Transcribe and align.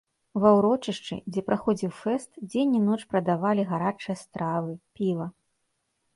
Ва 0.43 0.51
ўрочышчы, 0.59 1.17
дзе 1.35 1.43
праходзіў 1.49 1.91
фэст, 1.99 2.31
дзень 2.49 2.73
і 2.81 2.81
ноч 2.87 2.99
прадавалі 3.13 3.67
гарачыя 3.75 4.15
стравы, 4.25 4.73
піва. 4.97 5.31